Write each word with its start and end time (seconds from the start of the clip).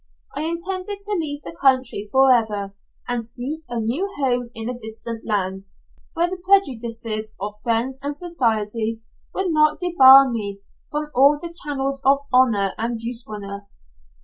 I 0.35 0.41
intended 0.41 1.03
to 1.03 1.11
leave 1.15 1.43
the 1.43 1.55
country 1.61 2.09
for 2.11 2.31
ever, 2.31 2.73
and 3.07 3.23
seek 3.23 3.61
a 3.69 3.79
new 3.79 4.11
home 4.17 4.49
in 4.55 4.67
a 4.67 4.73
distant 4.73 5.27
land, 5.27 5.67
where 6.15 6.27
the 6.27 6.41
prejudices 6.43 7.35
of 7.39 7.53
friends 7.61 7.99
and 8.01 8.15
society 8.15 9.03
would 9.35 9.49
not 9.51 9.77
debar 9.77 10.27
me 10.31 10.61
from 10.89 11.11
all 11.13 11.37
the 11.39 11.55
channels 11.63 12.01
of 12.03 12.25
honour 12.33 12.73
and 12.79 12.99
usefulness. 12.99 13.85